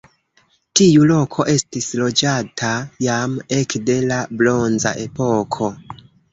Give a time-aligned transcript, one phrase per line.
[0.79, 2.73] Tiu loko estis loĝata
[3.09, 5.73] jam ekde la bronza epoko.